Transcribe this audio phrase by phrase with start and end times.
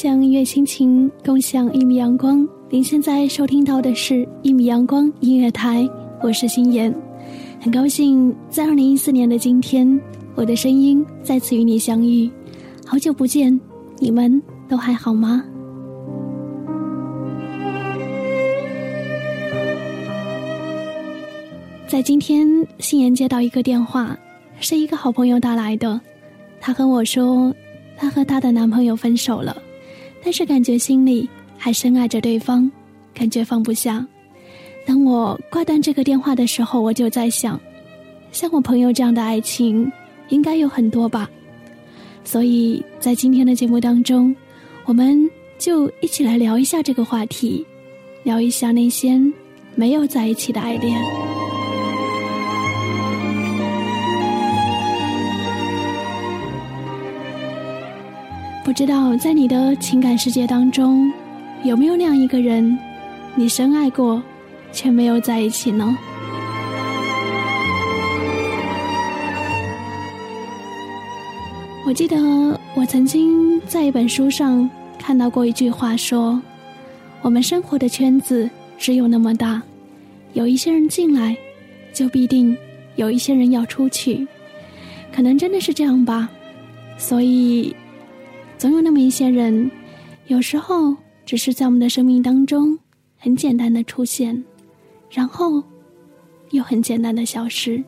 [0.00, 2.48] 分享音乐心情，共享一米阳光。
[2.70, 5.86] 您现在收听到的是一米阳光音乐台，
[6.22, 6.90] 我是心妍，
[7.60, 10.00] 很高兴在二零一四年的今天，
[10.34, 12.30] 我的声音再次与你相遇。
[12.86, 13.60] 好久不见，
[13.98, 15.44] 你们都还好吗？
[21.86, 24.18] 在今天，心妍接到一个电话，
[24.60, 26.00] 是一个好朋友打来的，
[26.58, 27.54] 她和我说，
[27.98, 29.54] 她和她的男朋友分手了。
[30.22, 32.70] 但是感觉心里还深爱着对方，
[33.14, 34.06] 感觉放不下。
[34.86, 37.60] 当我挂断这个电话的时候，我就在想，
[38.32, 39.90] 像我朋友这样的爱情
[40.28, 41.28] 应该有很多吧。
[42.24, 44.34] 所以在今天的节目当中，
[44.84, 47.64] 我们就一起来聊一下这个话题，
[48.22, 49.20] 聊一下那些
[49.74, 51.39] 没有在一起的爱恋。
[58.70, 61.12] 不知道在你的情感世界当中，
[61.64, 62.78] 有没有那样一个人，
[63.34, 64.22] 你深爱过，
[64.70, 65.98] 却没有在一起呢？
[71.84, 72.16] 我记得
[72.76, 76.40] 我曾经在一本书上看到过一句话，说
[77.22, 79.60] ：“我们生活的圈子只有那么大，
[80.34, 81.36] 有一些人进来，
[81.92, 82.56] 就必定
[82.94, 84.24] 有一些人要出去。
[85.12, 86.30] 可能真的是这样吧，
[86.96, 87.74] 所以。”
[88.60, 89.70] 总有那么一些人，
[90.26, 90.94] 有时候
[91.24, 92.78] 只是在我们的生命当中
[93.16, 94.44] 很简单的出现，
[95.10, 95.62] 然后
[96.50, 97.82] 又很简单的消失。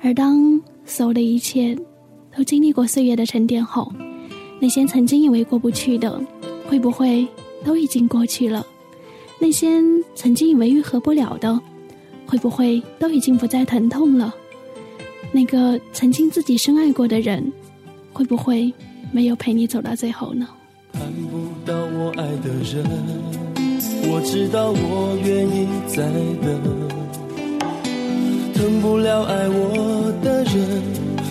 [0.00, 1.76] 而当所有的一切
[2.34, 3.92] 都经历过岁月的沉淀后，
[4.58, 6.18] 那些曾经以为过不去的，
[6.66, 7.28] 会不会
[7.62, 8.66] 都已经过去了？
[9.38, 9.82] 那些
[10.14, 11.60] 曾经以为愈合不了的，
[12.26, 14.34] 会不会都已经不再疼痛了？
[15.30, 17.52] 那个曾经自己深爱过的人，
[18.14, 18.72] 会不会？
[19.12, 20.46] 没有陪你走到最后呢？
[20.92, 22.84] 看不到我爱的人
[24.10, 26.02] 我知道我愿意再
[26.42, 26.50] 等
[28.52, 30.82] 疼不了爱我的人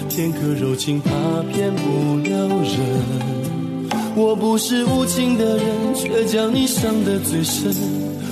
[0.07, 1.09] 片刻柔情怕
[1.51, 2.79] 骗不了人
[4.15, 7.75] 我不是无情的人却将你伤得最深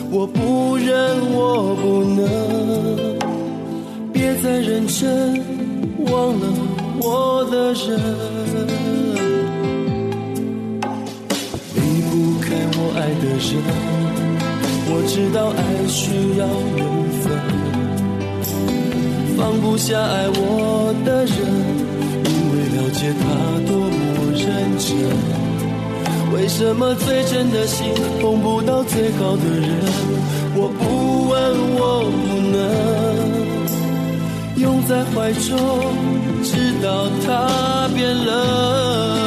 [0.09, 0.95] 我不忍
[1.33, 2.23] 我不能。
[4.13, 5.43] 别再认真
[6.09, 6.47] 忘了
[7.01, 9.16] 我的人。
[12.49, 13.49] 我爱的人，
[14.89, 15.99] 我知道爱需
[16.37, 16.43] 要
[16.77, 16.79] 缘
[17.21, 17.25] 分。
[19.37, 21.35] 放不下爱我的人，
[22.25, 23.23] 因为了解他
[23.67, 24.43] 多么认
[24.79, 24.87] 真。
[26.33, 29.69] 为什么最真的心碰不到最好的人？
[30.55, 31.35] 我不问，
[31.75, 32.57] 我不能
[34.61, 35.57] 拥在怀中，
[36.43, 39.26] 直到他变冷。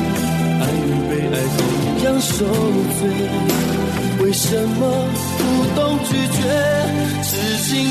[1.41, 3.09] 爱与被爱同样受罪，
[4.23, 4.79] 为什么
[5.37, 5.41] 不
[5.75, 6.37] 懂拒绝？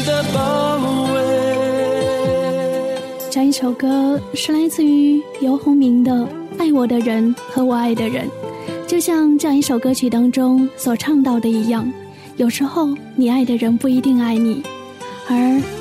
[0.04, 0.76] 的包
[1.14, 1.16] 围
[3.30, 6.12] 这一首歌是来自于游鸿明的
[6.58, 8.26] 《爱我的人和我爱的人》，
[8.86, 11.90] 就像这样一首歌曲当中所唱到的一样，
[12.36, 14.62] 有时候你爱的人不一定爱你，
[15.28, 15.36] 而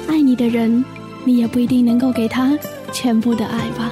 [0.08, 0.84] 爱你的人，
[1.26, 2.58] 你也不一定能够给他
[2.94, 3.92] 全部的爱吧。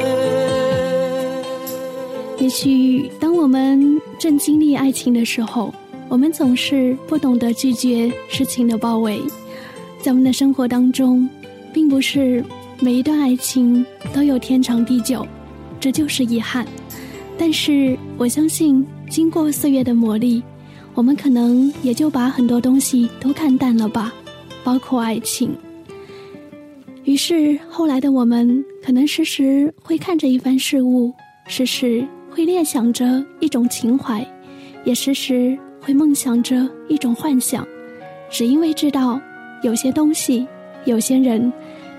[2.41, 5.71] 也许当我们正经历爱情的时候，
[6.09, 9.21] 我们总是不懂得拒绝痴情的包围。
[10.01, 11.29] 在我们的生活当中，
[11.71, 12.43] 并不是
[12.79, 15.23] 每一段爱情都有天长地久，
[15.79, 16.65] 这就是遗憾。
[17.37, 20.41] 但是我相信，经过岁月的磨砺，
[20.95, 24.11] 我们可能也就把很多东西都看淡了吧，
[24.63, 25.55] 包括爱情。
[27.03, 31.13] 于是后来的我们，可能时时会看着一番事物，
[31.45, 32.03] 时时。
[32.31, 34.25] 会恋想着一种情怀，
[34.85, 37.67] 也时时会梦想着一种幻想，
[38.29, 39.19] 只因为知道
[39.61, 40.47] 有些东西、
[40.85, 41.51] 有些人，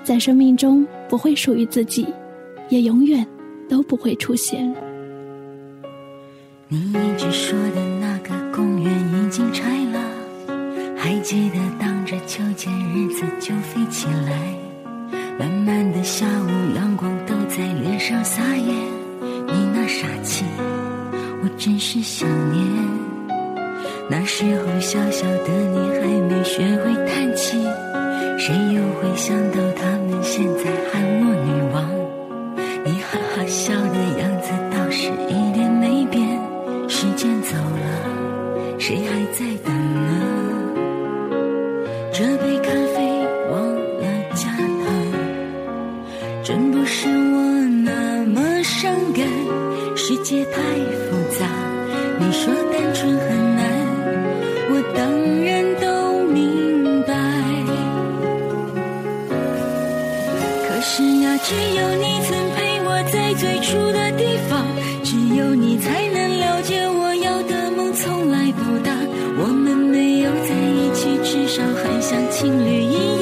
[0.02, 2.06] 在生命中不会属于自己，
[2.70, 3.26] 也永远
[3.68, 4.74] 都不会出现。
[6.68, 10.00] 你一直说的那个公园已经拆了，
[10.96, 18.72] 还记得当着秋千日子就飞起来，慢慢的下午阳光都在脸上撒野。
[19.92, 20.44] 傻气，
[21.42, 22.64] 我真是想念。
[24.08, 27.58] 那时候小小的你还没学会叹气，
[28.38, 31.76] 谁又会想到他们现在喊我女王？
[32.84, 36.26] 你哈哈笑的样子倒是一点没变。
[36.88, 40.10] 时间走了，谁还在等呢？
[42.12, 42.96] 这杯咖啡
[43.50, 43.60] 忘
[44.00, 44.04] 了
[44.34, 44.84] 加糖，
[46.42, 47.42] 真不是我
[47.84, 49.26] 那么伤感。
[50.04, 50.60] 世界太
[51.06, 51.46] 复杂，
[52.18, 53.62] 你说单纯很难，
[54.68, 55.00] 我当
[55.44, 57.14] 然都明白。
[60.66, 64.66] 可是呀，只有你曾陪我在最初的地方，
[65.04, 68.90] 只有你才能了解我要的梦从来不大。
[69.38, 73.21] 我们没有在一起，至少还像情侣一样。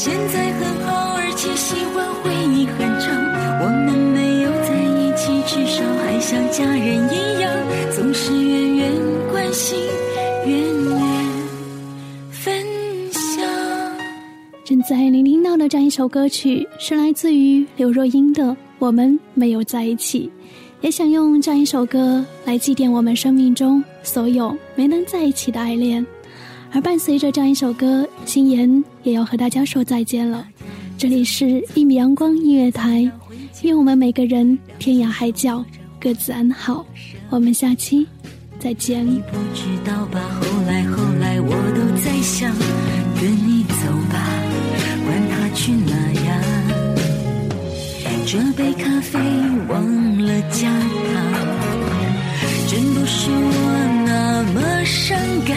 [0.00, 3.12] 现在很好，而且喜欢回忆很长。
[3.60, 7.52] 我们没有在一起，至少还像家人一样，
[7.90, 8.92] 总是远远
[9.32, 9.76] 关心，
[10.46, 11.00] 远远
[12.30, 12.64] 分
[13.10, 13.44] 享。
[14.64, 18.44] 正在聆听到的这样一首歌曲，是来自于刘若英的
[18.78, 20.30] 《我们没有在一起》，
[20.80, 26.06] 也想用这样一首歌来祭奠我们生命中所有没能在一起的爱恋。
[26.72, 30.46] 而伴随着这样一首歌，心妍也要和大家说再见了。
[30.96, 31.44] 这里是
[31.74, 33.00] 《一米阳光音乐台》，
[33.62, 35.64] 愿我们每个人天涯海角
[36.00, 36.84] 各自安好。
[37.30, 38.06] 我们下期
[38.58, 39.06] 再见。
[39.06, 40.20] 你不知道吧？
[40.40, 42.52] 后来后来我都在想，
[43.20, 44.28] 跟你走吧，
[45.06, 46.42] 管他去哪呀。
[48.26, 49.18] 这杯咖啡
[49.68, 51.16] 忘了加糖，
[52.68, 55.56] 真不是我那么伤感。